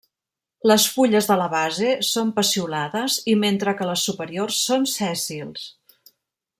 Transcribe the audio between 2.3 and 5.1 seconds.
peciolades i mentre que les superiors són